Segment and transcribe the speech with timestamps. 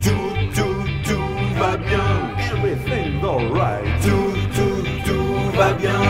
[0.00, 0.10] Tout,
[0.54, 2.34] tout, tout va bien.
[2.52, 3.84] Everything's alright.
[4.02, 6.00] Tout, tout, tout va bien.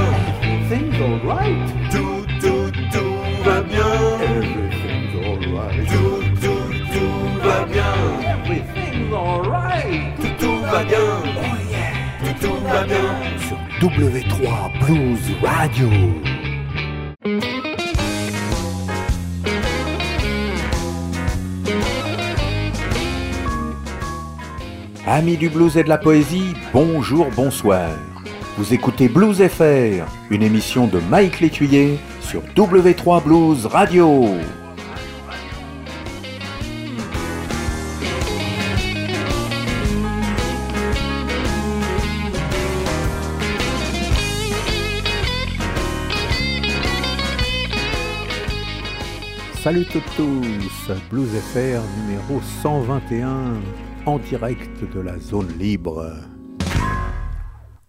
[0.42, 1.90] Everything's alright.
[1.90, 3.92] Tout, tout, tout va bien.
[4.22, 5.88] Everything's alright.
[5.88, 7.94] Tout, tout, tout va bien.
[8.44, 10.16] Everything's alright.
[10.16, 10.98] Tout, tout va bien.
[11.24, 11.92] Oh yeah.
[12.20, 13.08] Tout, tout va bien.
[13.48, 15.88] Sur W3 Blues Radio.
[25.12, 27.90] Amis du blues et de la poésie, bonjour, bonsoir.
[28.56, 34.28] Vous écoutez Blues FR, une émission de Mike Létuyer sur W3 Blues Radio.
[49.60, 53.54] Salut tous, Blues FR numéro 121,
[54.06, 56.14] en direct de la zone libre.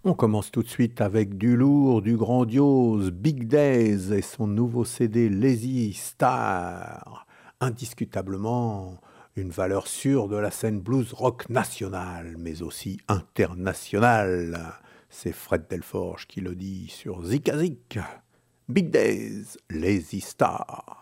[0.03, 4.83] On commence tout de suite avec du lourd, du grandiose, Big Days et son nouveau
[4.83, 7.25] CD Lazy Star.
[7.59, 8.99] Indiscutablement
[9.35, 14.73] une valeur sûre de la scène blues rock nationale, mais aussi internationale.
[15.09, 17.99] C'est Fred Delforge qui le dit sur Zikazik.
[18.67, 21.00] Big Days, Lazy Star.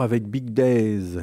[0.00, 1.18] Avec Big Days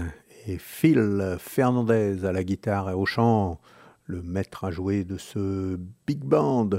[0.47, 3.59] et Phil Fernandez à la guitare et au chant,
[4.05, 6.69] le maître à jouer de ce big band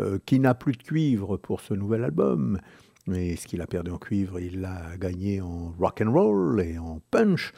[0.00, 2.60] euh, qui n'a plus de cuivre pour ce nouvel album.
[3.06, 6.78] Mais ce qu'il a perdu en cuivre, il l'a gagné en rock and roll et
[6.78, 7.52] en punch.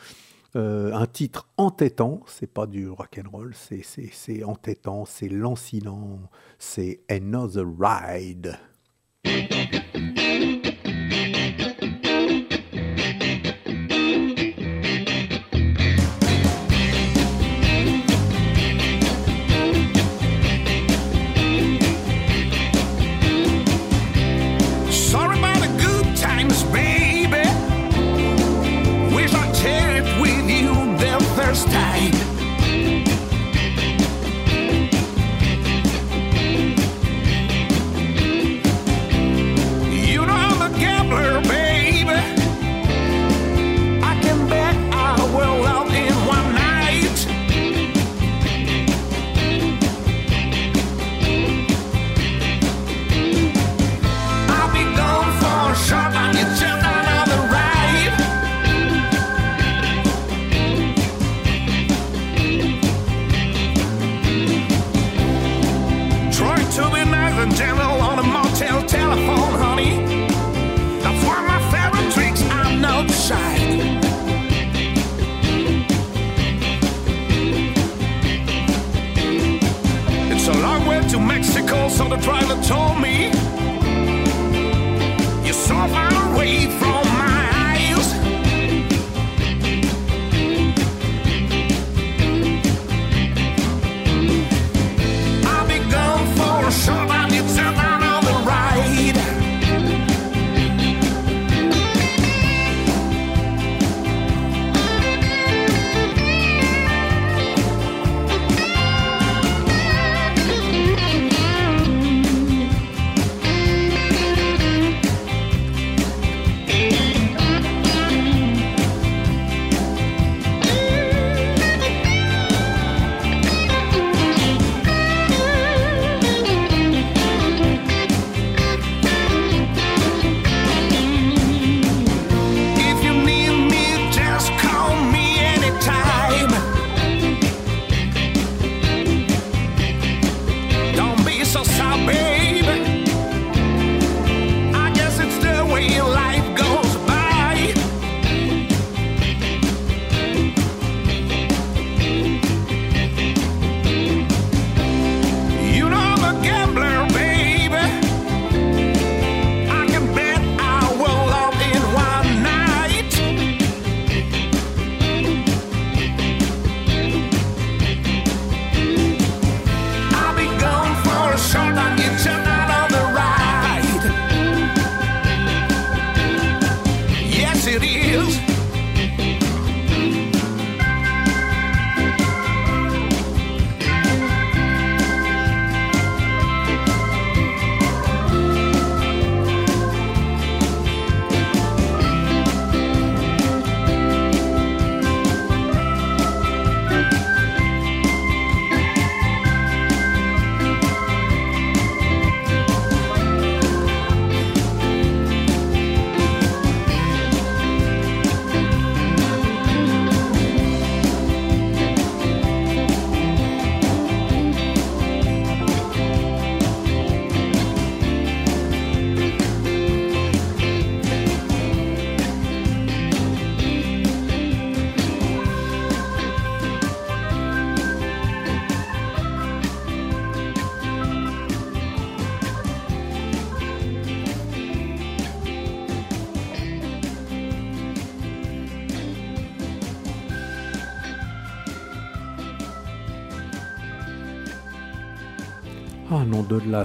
[0.55, 6.21] Euh, un titre entêtant, c'est pas du rock and roll, c'est entêtant, c'est lancinant,
[6.59, 8.59] c'est Another Ride.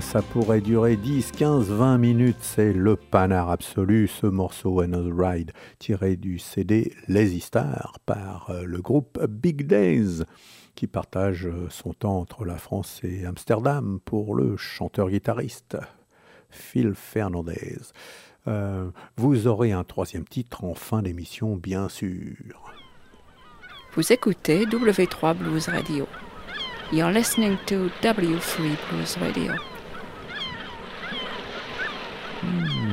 [0.01, 2.37] Ça pourrait durer 10, 15, 20 minutes.
[2.41, 8.63] C'est le panard absolu, ce morceau Another Ride, tiré du CD Lazy Star par euh,
[8.63, 10.23] le groupe Big Days,
[10.75, 15.77] qui partage euh, son temps entre la France et Amsterdam pour le chanteur-guitariste
[16.49, 17.77] Phil Fernandez.
[18.47, 22.73] Euh, vous aurez un troisième titre en fin d'émission, bien sûr.
[23.93, 26.07] Vous écoutez W3 Blues Radio.
[26.91, 29.53] You're listening to W3 Blues Radio.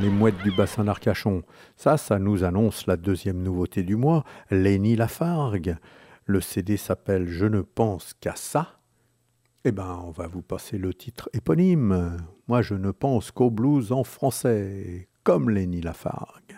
[0.00, 1.42] Les mouettes du bassin d'Arcachon.
[1.76, 5.76] Ça, ça nous annonce la deuxième nouveauté du mois, Lénie Lafargue.
[6.24, 8.78] Le CD s'appelle Je ne pense qu'à ça.
[9.64, 12.16] Eh ben, on va vous passer le titre éponyme.
[12.48, 16.53] Moi, je ne pense qu'au blues en français, comme Lénie Lafargue.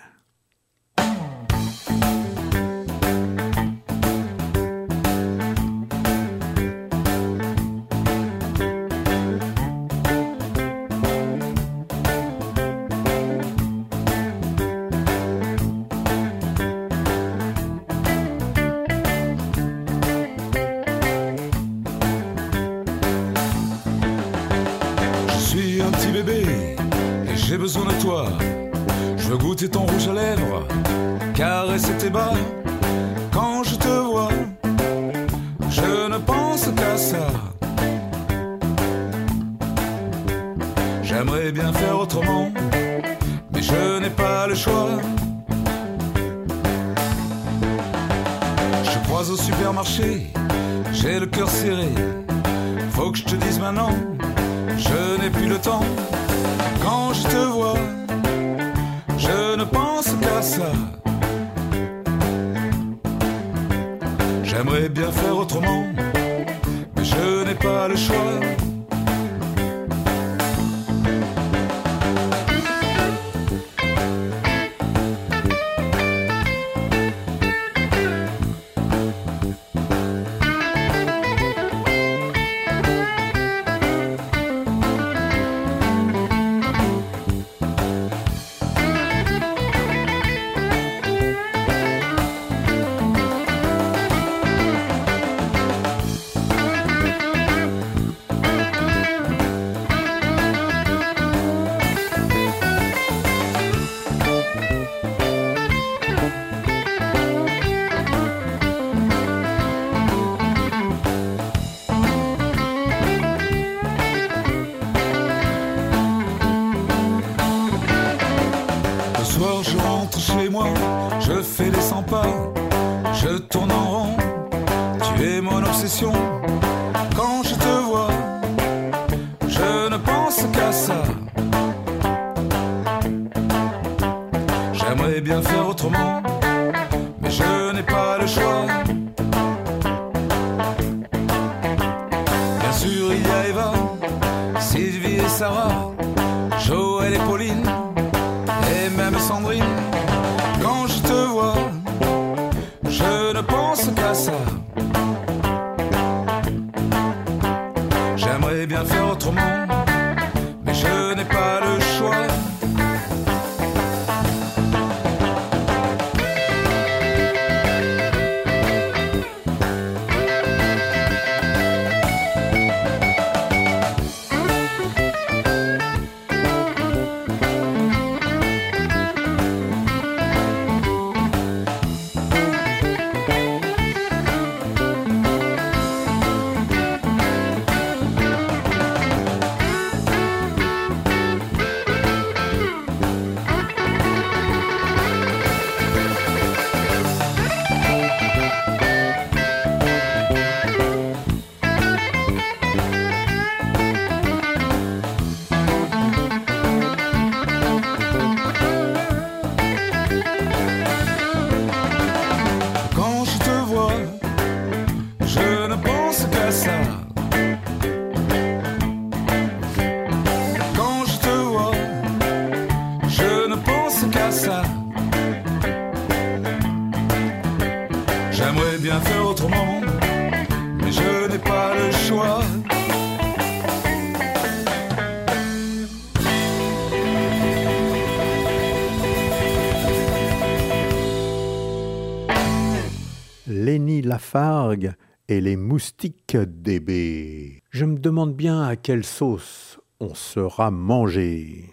[245.29, 247.63] Et les moustiques DB.
[247.71, 251.73] Je me demande bien à quelle sauce on sera mangé.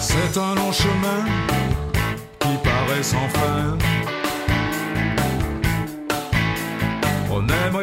[0.00, 1.24] C'est un long chemin
[2.40, 4.01] qui paraît sans fin.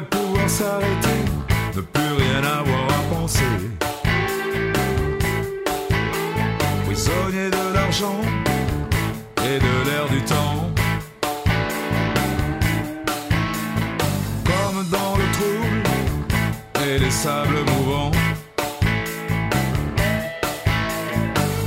[0.02, 1.26] Pouvoir s'arrêter,
[1.76, 3.44] ne plus rien avoir à penser.
[6.86, 8.22] Prisonnier de l'argent
[9.44, 10.70] et de l'air du temps.
[14.46, 15.84] Comme dans le trouble
[16.86, 18.12] et les sables mouvants.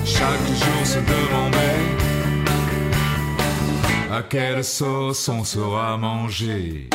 [0.06, 1.82] Chaque jour se demandait
[4.10, 6.88] à quelle sauce on sera mangé.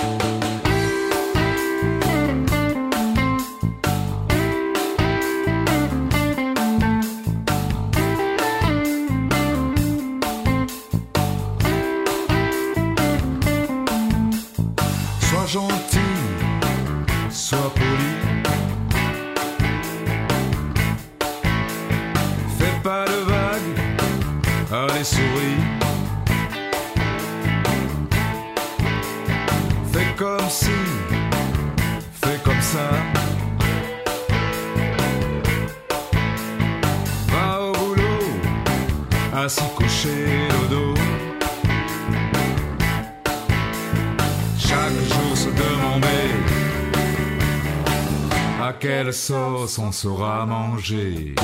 [49.78, 51.36] On sera mangé.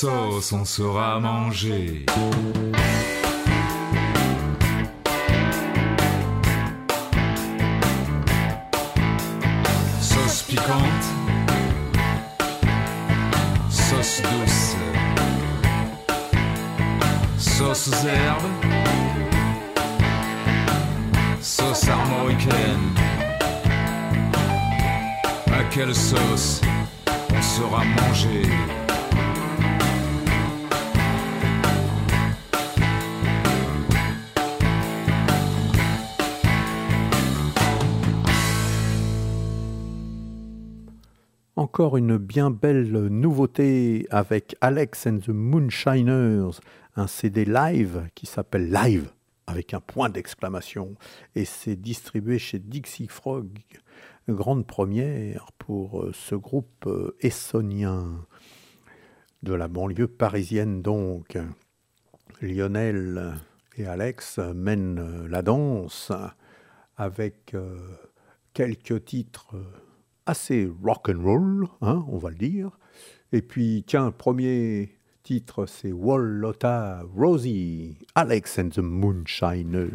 [0.00, 2.06] Sauce on sera mangé.
[41.80, 46.60] Encore une bien belle nouveauté avec Alex and the Moonshiners,
[46.94, 49.10] un CD live qui s'appelle Live
[49.46, 50.94] avec un point d'exclamation
[51.34, 53.48] et c'est distribué chez Dixie Frog.
[54.28, 58.26] Grande première pour euh, ce groupe euh, essonien
[59.42, 61.38] de la banlieue parisienne donc.
[62.42, 63.36] Lionel
[63.78, 66.12] et Alex mènent euh, la danse
[66.98, 67.56] avec
[68.52, 69.56] quelques titres
[70.30, 72.70] assez rock and roll, hein, on va le dire.
[73.32, 79.90] Et puis tiens, premier titre c'est Wallota Rosie, Alex and the Moonshiners.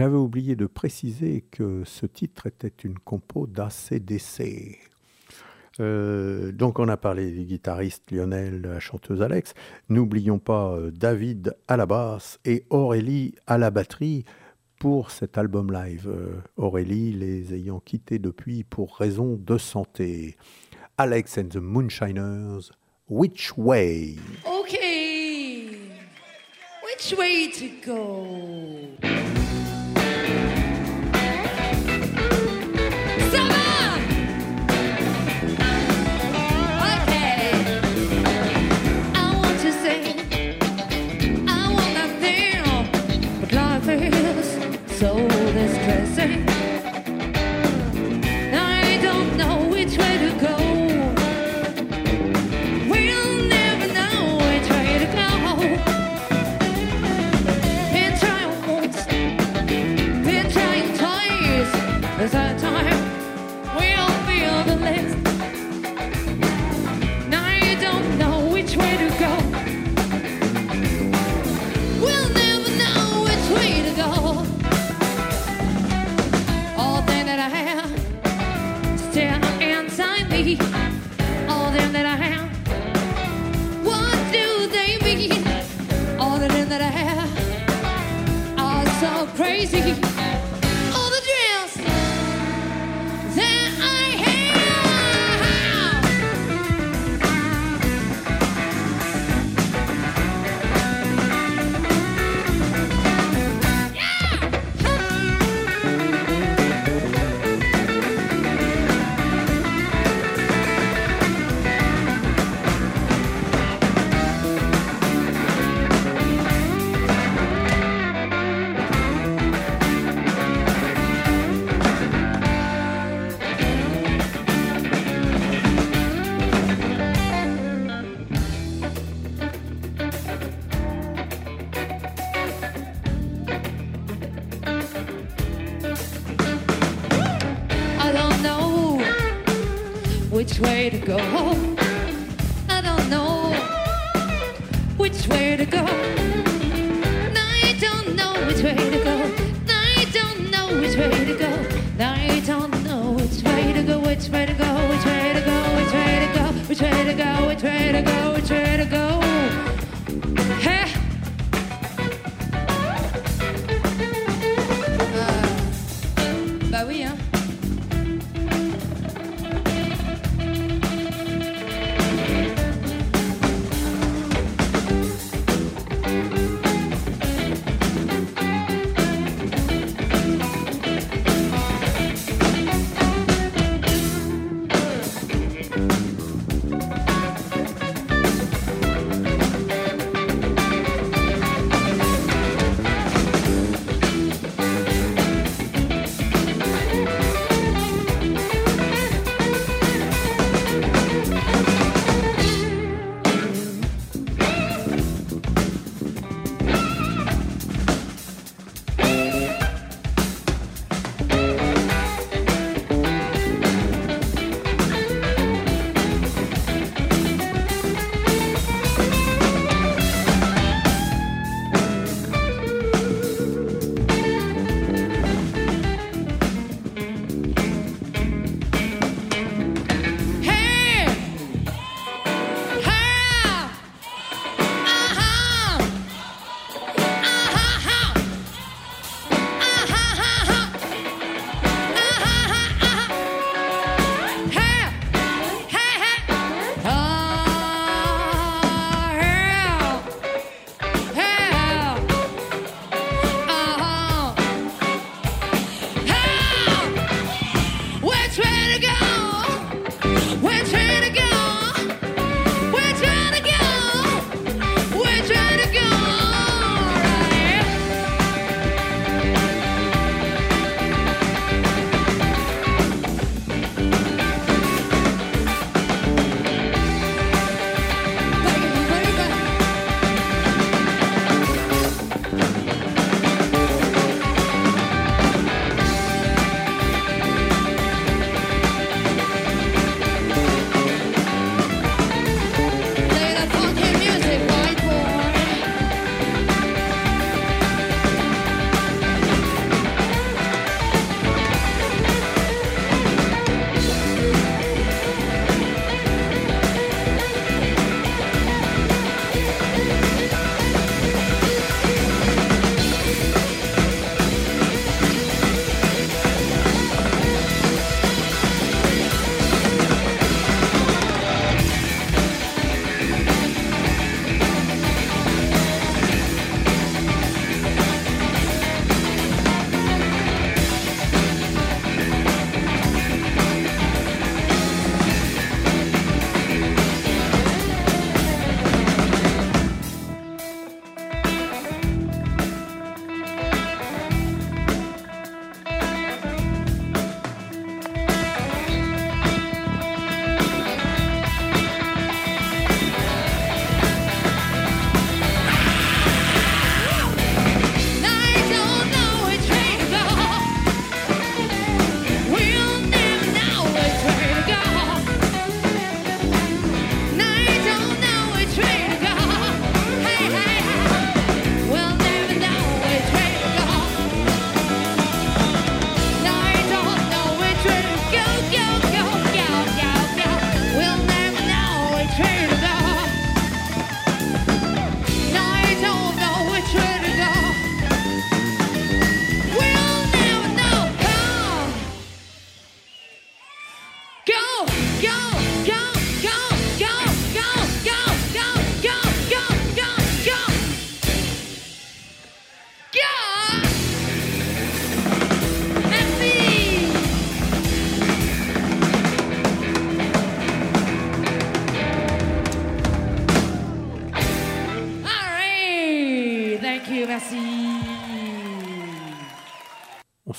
[0.00, 4.78] J'avais oublié de préciser que ce titre était une compo d'ACDC.
[5.78, 9.52] Euh, donc on a parlé du guitariste Lionel, la chanteuse Alex.
[9.90, 14.24] N'oublions pas euh, David à la basse et Aurélie à la batterie
[14.78, 16.08] pour cet album live.
[16.08, 20.34] Euh, Aurélie les ayant quittés depuis pour raison de santé.
[20.96, 22.72] Alex and the Moonshiners,
[23.10, 24.16] Which Way?
[24.46, 25.66] Okay,
[26.86, 29.39] Which Way to Go?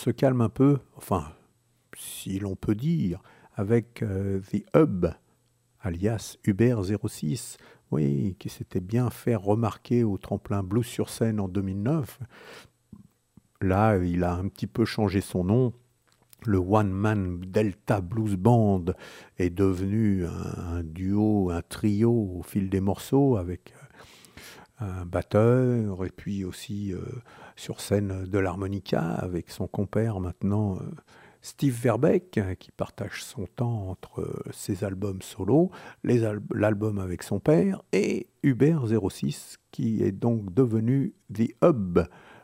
[0.02, 1.32] Se calme un peu, enfin,
[1.96, 3.22] si l'on peut dire,
[3.54, 5.06] avec euh, The Hub,
[5.80, 7.58] alias Uber06,
[7.92, 12.20] oui, qui s'était bien fait remarquer au tremplin Blues sur scène en 2009.
[13.62, 15.74] Là, il a un petit peu changé son nom.
[16.48, 18.86] Le One Man Delta Blues Band
[19.38, 23.76] est devenu un, duo, un trio au fil des morceaux avec
[24.82, 27.04] euh, un batteur et puis aussi euh,
[27.56, 30.90] sur scène de l'harmonica avec son compère maintenant euh,
[31.42, 35.72] Steve Verbeck euh, qui partage son temps entre euh, ses albums solo,
[36.04, 42.00] l'album avec son père et Hubert 06 qui est donc devenu The Hub.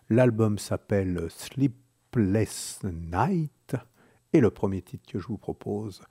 [0.10, 3.76] L'album s'appelle Sleepless Night
[4.34, 6.02] et le premier titre que je vous propose,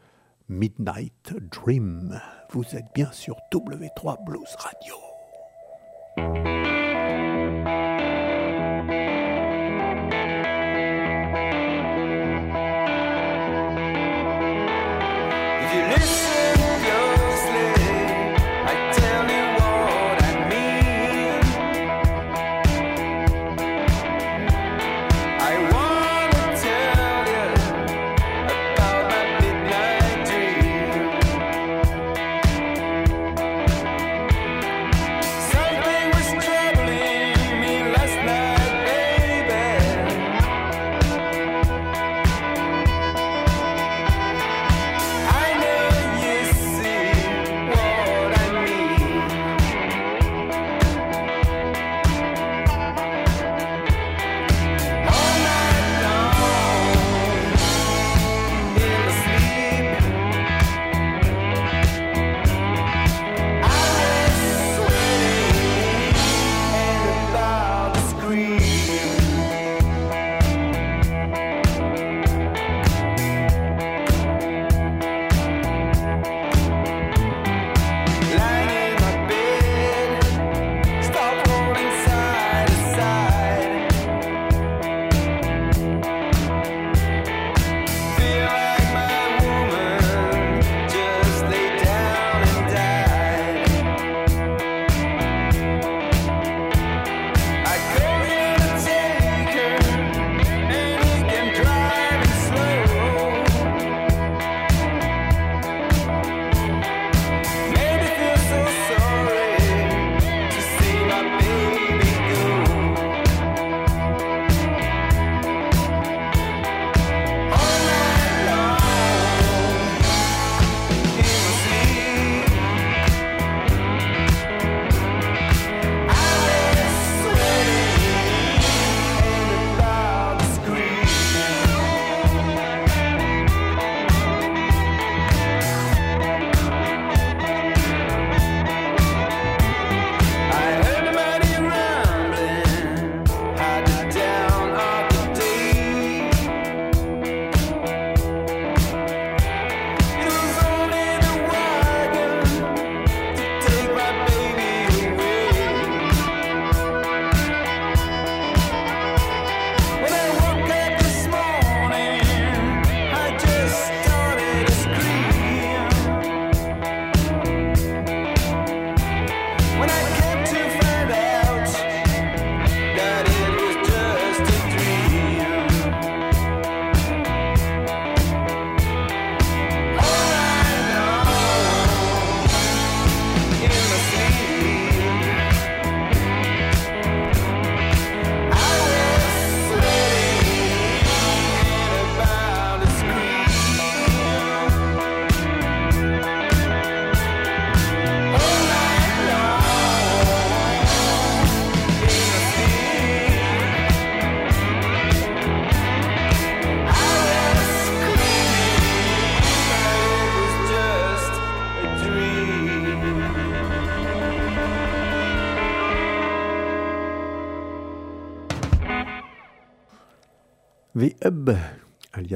[0.48, 2.20] Midnight Dream.
[2.50, 4.94] Vous êtes bien sur W3 Blues Radio.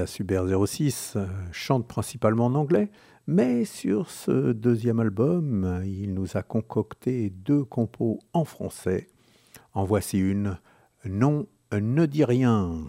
[0.01, 2.91] Alias Hubert06, euh, chante principalement en anglais,
[3.27, 9.09] mais sur ce deuxième album, il nous a concocté deux compos en français.
[9.75, 10.59] En voici une,
[11.05, 12.89] Non, ne dis rien.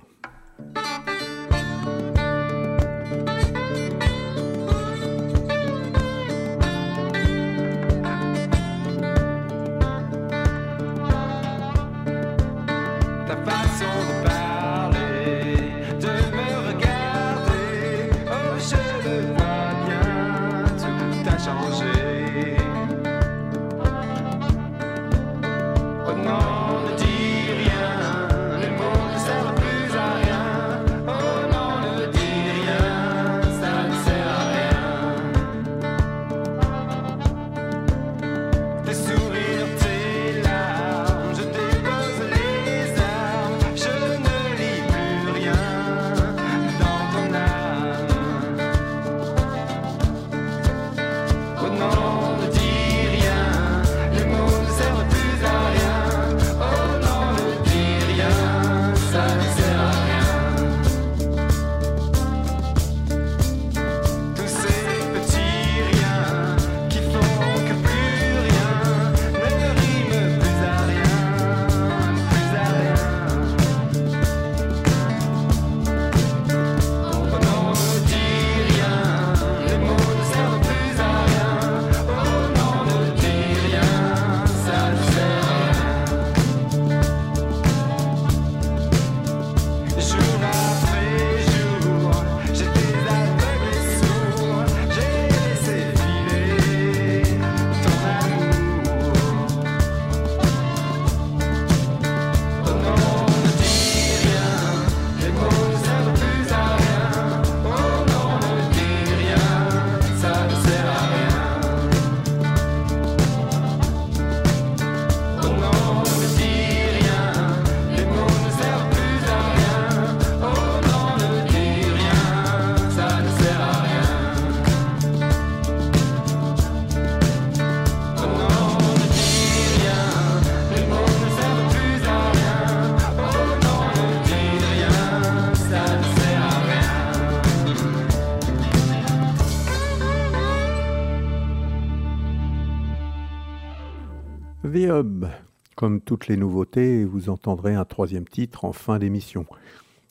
[145.82, 149.48] Comme toutes les nouveautés, vous entendrez un troisième titre en fin d'émission.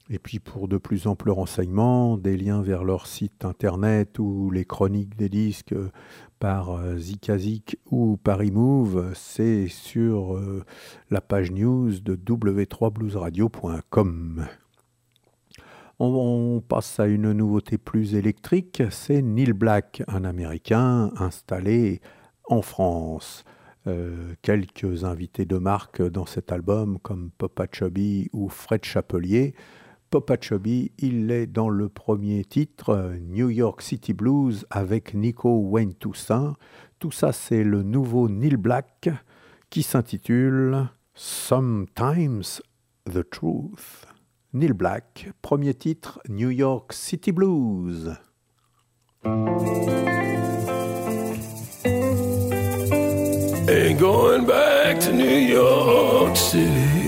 [0.08, 4.64] Et puis pour de plus amples renseignements, des liens vers leur site internet ou les
[4.64, 5.76] chroniques des disques
[6.40, 10.64] par euh, Zikazik ou par eMove, c'est sur euh,
[11.08, 14.46] la page news de w3bluesradio.com.
[16.00, 22.00] On, on passe à une nouveauté plus électrique, c'est Neil Black, un Américain installé
[22.48, 23.44] en France.
[23.86, 29.54] Euh, quelques invités de marque dans cet album comme Papa Chubby ou Fred Chapelier.
[30.10, 35.94] Papa Chubby, il est dans le premier titre, New York City Blues, avec Nico Wayne
[35.94, 36.56] Toussaint.
[36.98, 39.08] Tout ça, c'est le nouveau Neil Black
[39.70, 42.60] qui s'intitule Sometimes
[43.06, 44.06] the Truth.
[44.52, 48.14] Neil Black, premier titre, New York City Blues.
[54.30, 56.99] Going back to New York City.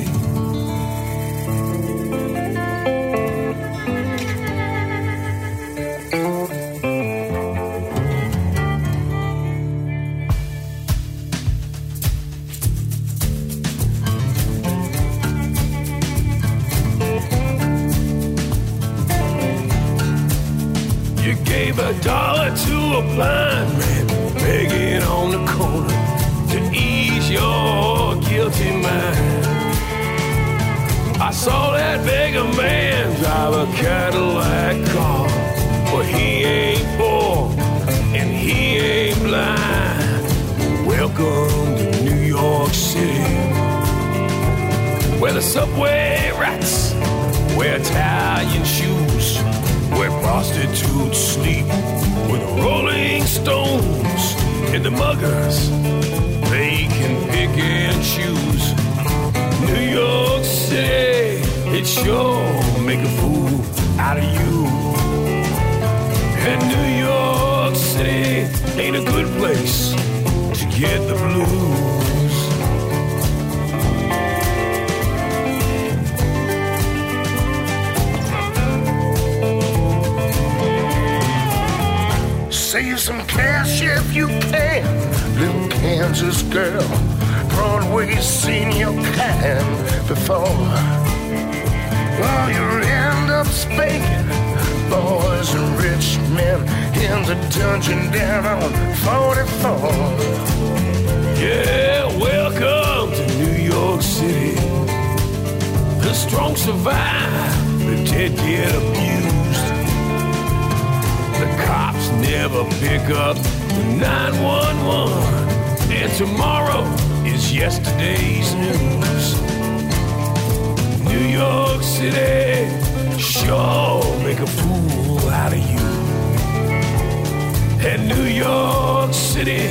[128.14, 129.62] New York City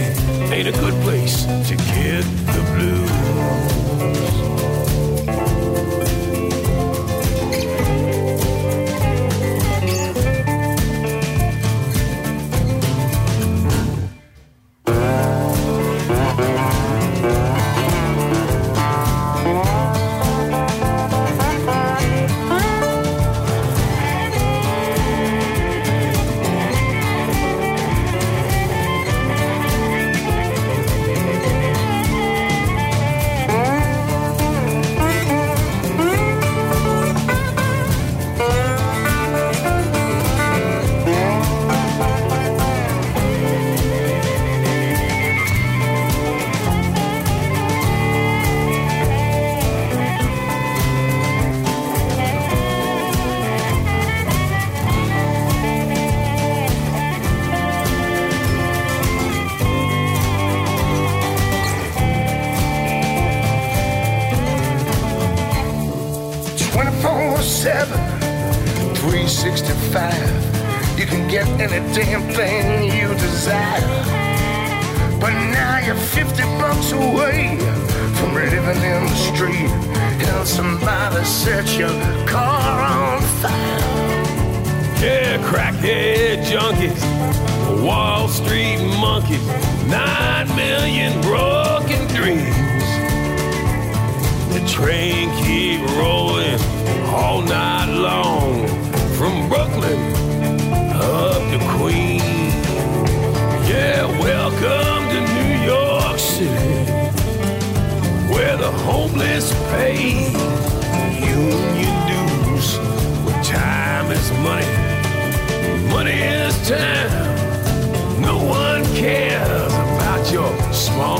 [0.51, 2.23] ain't a good place to get
[2.53, 4.50] the blues.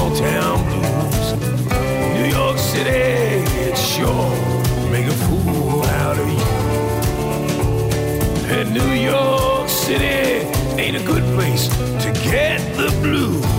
[0.02, 1.34] Small town blues.
[2.16, 4.30] New York City, it sure
[4.90, 6.46] make a fool out of you.
[8.56, 10.48] And New York City
[10.82, 11.68] ain't a good place
[12.04, 13.51] to get the blues.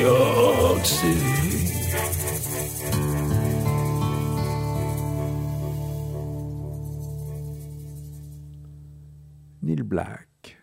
[0.00, 1.38] York City.
[9.62, 10.56] Neil Black.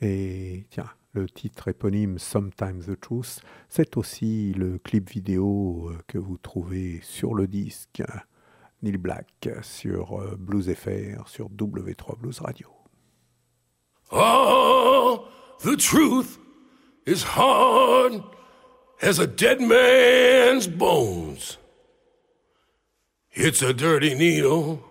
[0.00, 6.18] Et tiens, le titre éponyme Sometimes the Truth, c'est aussi le clip vidéo euh, que
[6.18, 8.02] vous trouvez sur le disque
[8.82, 12.68] Neil Black sur euh, Blues FR, sur W3 Blues Radio.
[14.12, 15.24] Oh,
[15.62, 16.38] the truth
[17.06, 18.33] is hard
[19.04, 21.58] as a dead man's bones.
[23.32, 24.82] It's a dirty needle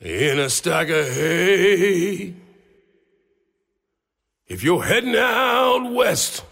[0.00, 2.34] in a stack of hay.
[4.46, 6.44] If you're heading out west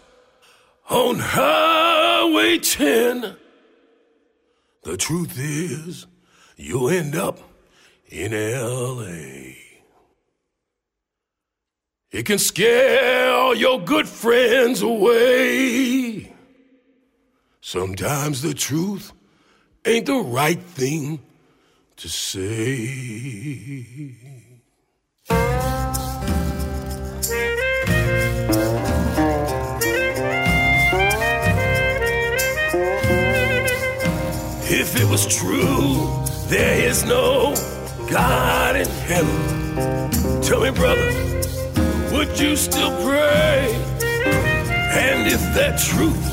[0.91, 3.37] on Highway 10,
[4.83, 6.09] the truth is
[6.57, 7.39] you'll end up
[8.09, 9.55] in LA.
[12.11, 16.32] It can scare all your good friends away.
[17.65, 19.13] Sometimes the truth
[19.87, 21.21] ain't the right thing
[21.97, 22.49] to say.
[34.65, 37.55] If it was true, there is no
[38.11, 40.43] God in heaven.
[40.43, 41.13] Tell me, brother,
[42.13, 43.73] would you still pray?
[44.03, 46.32] And if that truth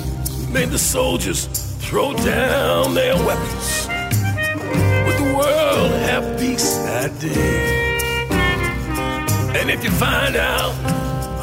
[0.51, 1.45] made the soldiers
[1.79, 3.87] throw down their weapons,
[5.05, 7.79] would the world have peace that day?
[9.59, 10.73] And if you find out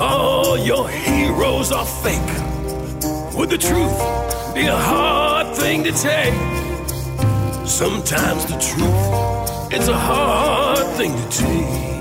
[0.01, 3.99] all your heroes are fake, would the truth
[4.55, 6.35] be a hard thing to take?
[7.67, 11.96] Sometimes the truth, it's a hard thing to take.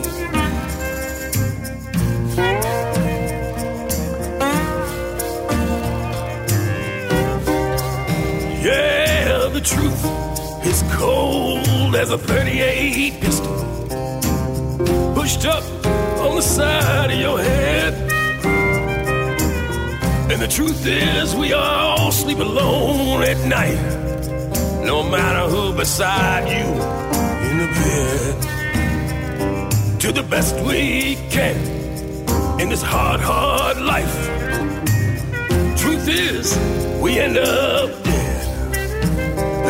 [10.96, 13.56] Cold as a 38 pistol
[15.16, 15.64] pushed up
[16.20, 17.94] on the side of your head.
[20.32, 23.82] And the truth is, we all sleep alone at night,
[24.86, 26.68] no matter who beside you
[27.50, 28.36] in the bed.
[30.02, 31.56] To the best we can
[32.60, 34.16] in this hard, hard life.
[35.78, 36.56] Truth is,
[37.02, 38.05] we end up.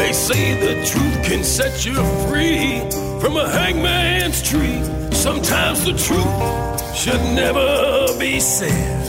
[0.05, 1.95] They say the truth can set you
[2.27, 2.79] free
[3.19, 4.79] from a hangman's tree.
[5.11, 9.03] Sometimes the truth should never be said.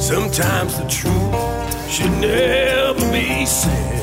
[0.00, 4.01] Sometimes the truth should never be said.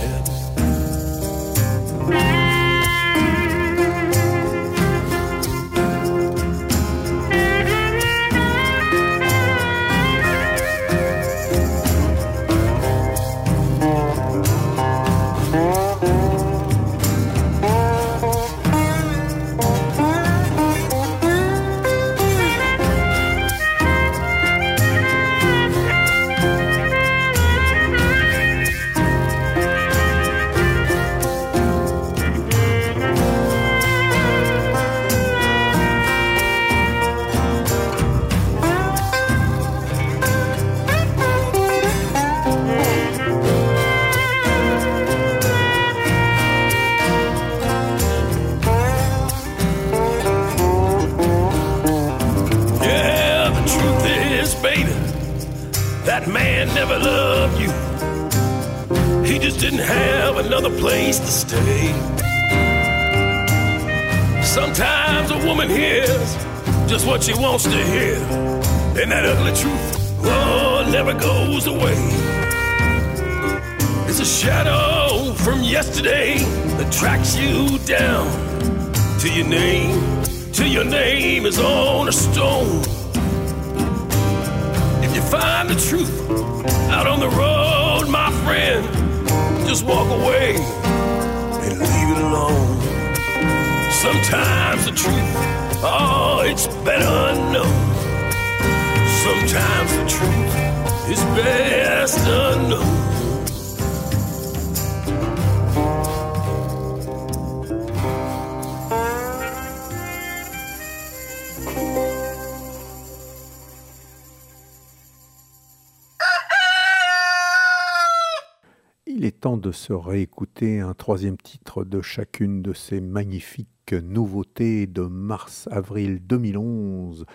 [120.02, 127.26] réécouter un troisième titre de chacune de ces magnifiques nouveautés de mars-avril 2011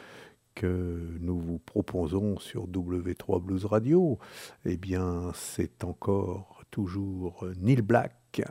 [0.55, 4.19] que nous vous proposons sur W3 Blues Radio.
[4.65, 8.43] Eh bien, c'est encore toujours Neil Black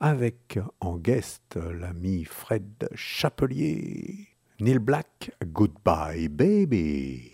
[0.00, 4.28] avec en guest l'ami Fred Chapelier.
[4.60, 7.30] Neil Black, Goodbye Baby.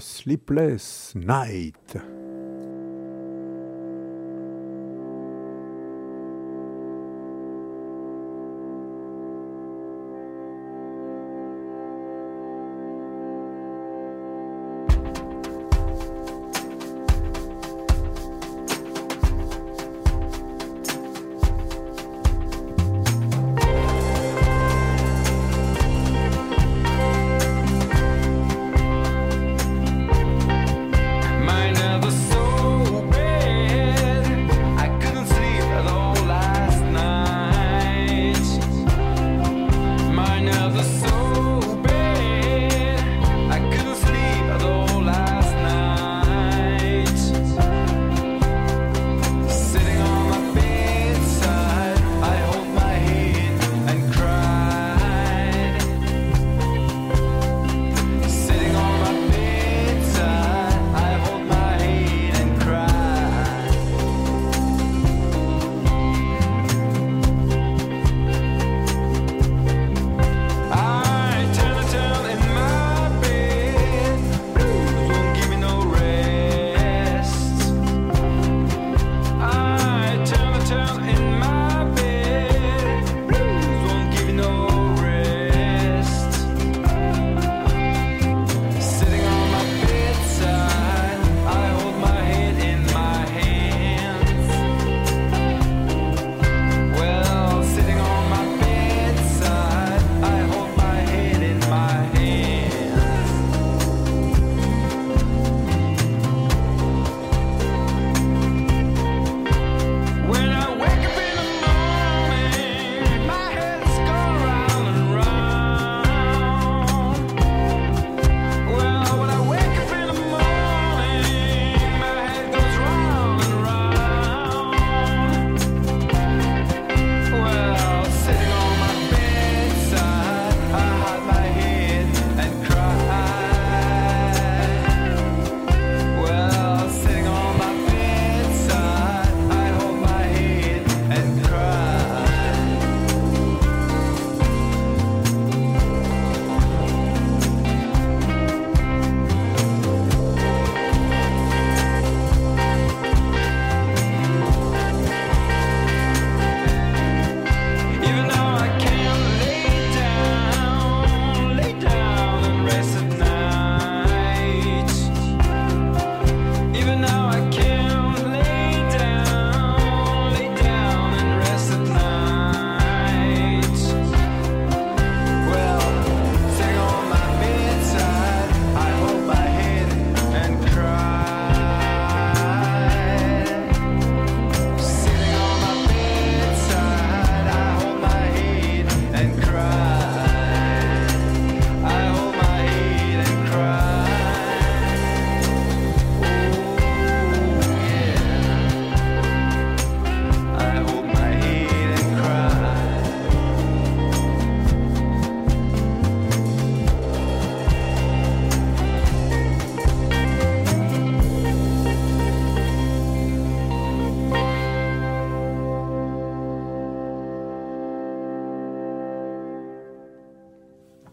[0.00, 2.19] Sleepless Night.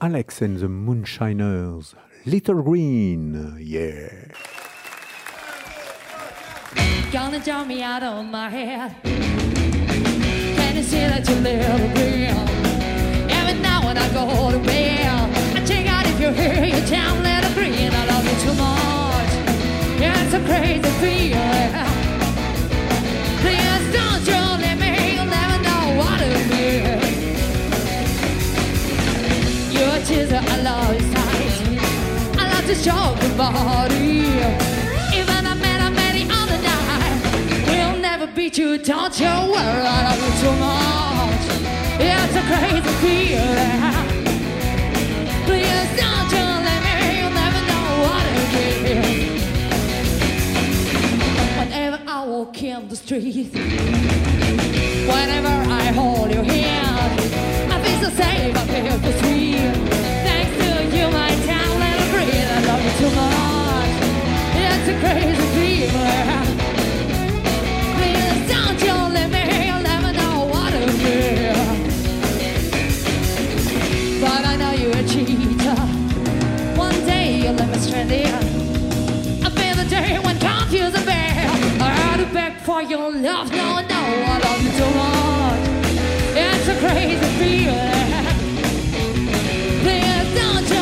[0.07, 1.93] Alex and the Moonshiners,
[2.25, 4.07] Little Green, yeah.
[7.11, 8.95] Gonna draw me out of my head.
[9.03, 12.39] Can you see that you're little girl?
[13.37, 17.21] Every night when I go to bed, I check out if you're here, you town
[17.21, 17.91] little green.
[17.91, 19.31] I love you too much.
[19.99, 21.96] Yeah, it's a crazy feeling.
[30.17, 31.77] Your tears, I love sight.
[32.39, 34.25] I love to show your body.
[35.15, 37.21] Even I met a many other night.
[37.67, 39.85] We'll never beat you, don't you worry.
[39.85, 41.45] I love you too much.
[42.01, 43.93] It's a crazy feeling.
[45.45, 48.41] Please don't you let me, you'll never know what it
[48.97, 49.41] is.
[51.59, 53.53] Whenever I walk in the street,
[55.13, 56.77] whenever I hold your hand,
[57.99, 59.71] Feel so I feel.
[60.23, 63.93] Thanks to you, my town, I love you too much.
[64.53, 65.89] It's a crazy.
[67.97, 68.97] Please don't you
[69.31, 69.45] me,
[70.13, 70.71] know what
[71.01, 71.57] is.
[74.21, 75.79] But I know you're a cheater.
[76.77, 78.27] One day you'll me stranded.
[79.43, 80.37] I feel the day when
[81.03, 81.49] bare.
[81.81, 82.25] I to
[82.63, 83.49] for your love.
[83.51, 84.01] No, no,
[84.33, 85.16] I love you too much.
[86.69, 88.25] It's a crazy feeling.
[89.83, 90.76] Please don't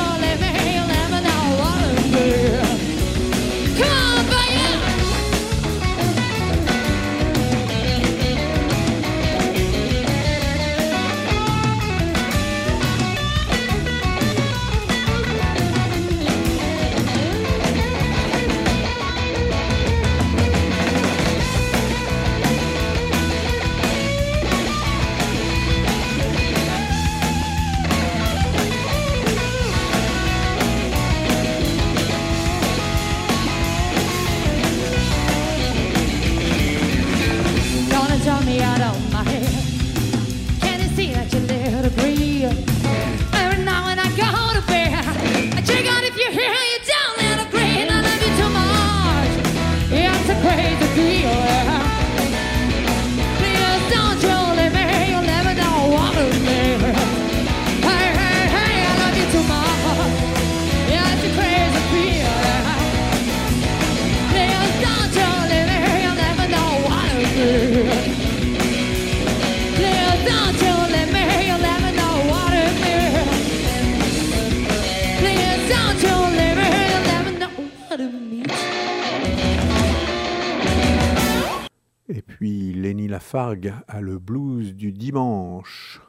[83.15, 86.01] Lafargue a le blues du dimanche.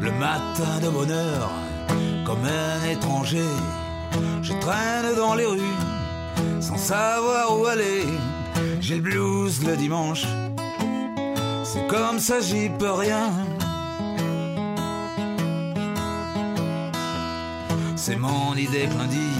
[0.00, 1.50] Le matin de bonheur,
[2.24, 3.52] comme un étranger,
[4.40, 5.60] je traîne dans les rues
[6.60, 8.06] sans savoir où aller.
[8.80, 10.24] J'ai le blues le dimanche,
[11.64, 13.30] c'est comme ça, j'y peux rien.
[18.06, 19.30] C'est mon idée lundi,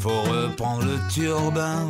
[0.00, 1.88] faut reprendre le turbin.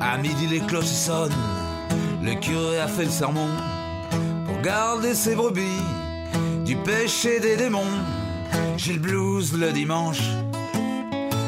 [0.00, 1.30] À midi, les cloches sonnent.
[2.20, 3.46] Le curé a fait le sermon
[4.44, 5.84] pour garder ses brebis
[6.64, 7.94] du péché des démons.
[8.76, 10.22] J'ai le blues le dimanche,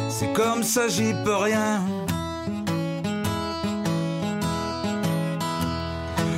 [0.09, 1.81] c'est comme ça, j'y peux rien.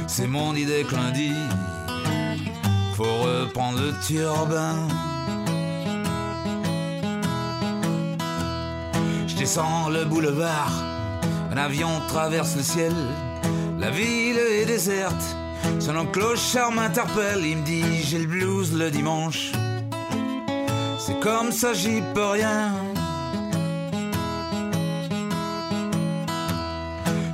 [0.06, 1.34] C'est mon idée que lundi,
[3.02, 4.76] faut reprendre le turbin.
[9.26, 10.72] Je descends le boulevard,
[11.50, 12.94] un avion traverse le ciel.
[13.78, 15.24] La ville est déserte,
[15.80, 17.44] son clochard m'interpelle.
[17.44, 19.52] Il me dit j'ai le blues le dimanche.
[20.98, 22.72] C'est comme ça, j'y peux rien.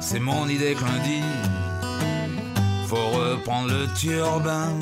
[0.01, 1.21] C'est mon idée que lundi,
[2.87, 4.73] faut reprendre le turbin.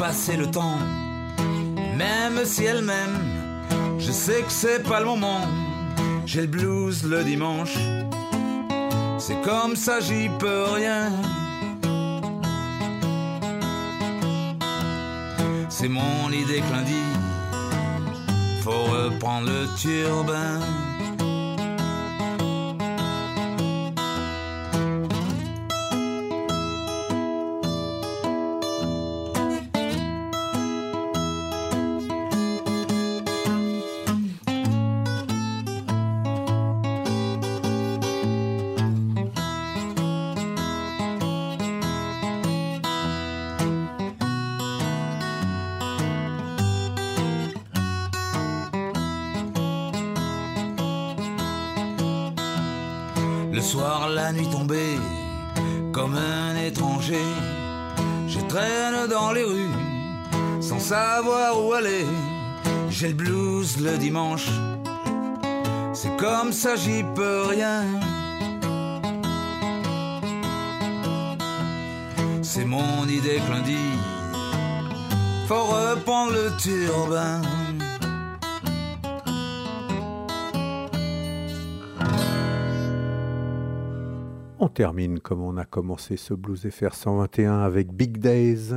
[0.00, 0.78] Passer le temps.
[1.98, 3.18] Même si elle m'aime,
[3.98, 5.42] je sais que c'est pas le moment.
[6.24, 7.76] J'ai le blues le dimanche,
[9.18, 11.10] c'est comme ça, j'y peux rien.
[15.68, 17.02] C'est mon idée que lundi,
[18.62, 20.60] faut reprendre le turbin.
[53.52, 54.96] Le soir, la nuit tombée,
[55.92, 57.26] comme un étranger,
[58.28, 59.74] je traîne dans les rues
[60.60, 62.06] sans savoir où aller.
[62.88, 64.48] J'ai le blues le dimanche,
[65.92, 67.84] c'est comme ça, j'y peux rien.
[72.42, 73.84] C'est mon idée que lundi,
[75.48, 77.40] faut reprendre le turbin.
[84.70, 88.74] Termine comme on a commencé ce Blues FR 121 avec Big Days,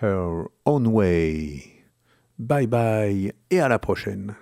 [0.00, 1.62] Her Own Way.
[2.38, 4.34] Bye bye et à la prochaine.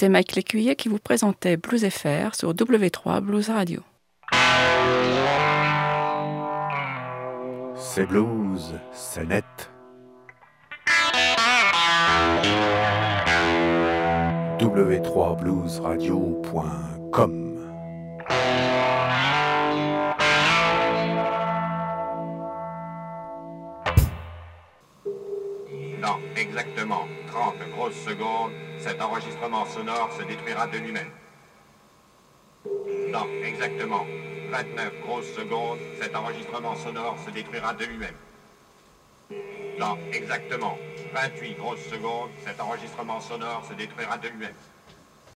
[0.00, 3.82] C'était Mike Lécuyer qui vous présentait Blues FR sur W3 Blues Radio.
[7.76, 9.44] C'est blues, c'est net.
[14.58, 17.49] w3bluesradio.com
[26.80, 31.10] exactement 30 grosses secondes, cet enregistrement sonore se détruira de lui-même.
[33.12, 34.06] Dans exactement
[34.50, 38.14] 29 grosses secondes, cet enregistrement sonore se détruira de lui-même.
[39.78, 40.78] Dans exactement
[41.12, 44.54] 28 grosses secondes, cet enregistrement sonore se détruira de lui-même.